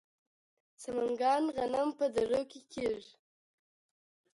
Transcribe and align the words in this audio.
د 0.75 0.75
سمنګان 0.83 1.43
غنم 1.55 1.89
په 1.97 2.05
درو 2.15 2.41
کې 2.51 2.59
کیږي. 2.71 3.13